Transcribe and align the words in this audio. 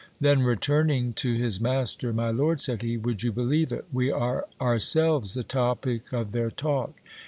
Then, 0.19 0.41
returning 0.41 1.13
to 1.21 1.35
his 1.35 1.61
master, 1.61 2.11
My 2.11 2.31
lord, 2.31 2.59
said 2.59 2.81
he, 2.81 2.97
would 2.97 3.21
you 3.21 3.31
believe 3.31 3.71
it? 3.71 3.85
We 3.93 4.11
are 4.11 4.47
ourselves 4.59 5.35
the 5.35 5.43
topic 5.43 6.11
of 6.11 6.31
their 6.31 6.49
talk. 6.49 6.99